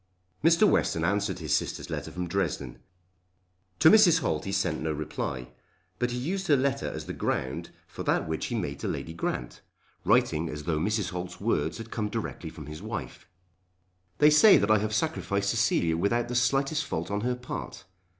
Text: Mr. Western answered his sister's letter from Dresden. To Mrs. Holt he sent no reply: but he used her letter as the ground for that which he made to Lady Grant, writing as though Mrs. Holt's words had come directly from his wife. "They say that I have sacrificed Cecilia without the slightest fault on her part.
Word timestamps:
Mr. 0.43 0.67
Western 0.67 1.03
answered 1.05 1.37
his 1.37 1.55
sister's 1.55 1.91
letter 1.91 2.09
from 2.11 2.27
Dresden. 2.27 2.79
To 3.77 3.91
Mrs. 3.91 4.21
Holt 4.21 4.45
he 4.45 4.51
sent 4.51 4.81
no 4.81 4.91
reply: 4.91 5.49
but 5.99 6.09
he 6.09 6.17
used 6.17 6.47
her 6.47 6.57
letter 6.57 6.87
as 6.87 7.05
the 7.05 7.13
ground 7.13 7.69
for 7.85 8.01
that 8.01 8.27
which 8.27 8.47
he 8.47 8.55
made 8.55 8.79
to 8.79 8.87
Lady 8.87 9.13
Grant, 9.13 9.61
writing 10.03 10.49
as 10.49 10.63
though 10.63 10.79
Mrs. 10.79 11.11
Holt's 11.11 11.39
words 11.39 11.77
had 11.77 11.91
come 11.91 12.09
directly 12.09 12.49
from 12.49 12.65
his 12.65 12.81
wife. 12.81 13.27
"They 14.17 14.31
say 14.31 14.57
that 14.57 14.71
I 14.71 14.79
have 14.79 14.95
sacrificed 14.95 15.51
Cecilia 15.51 15.95
without 15.95 16.29
the 16.29 16.35
slightest 16.35 16.83
fault 16.83 17.11
on 17.11 17.21
her 17.21 17.35
part. 17.35 17.85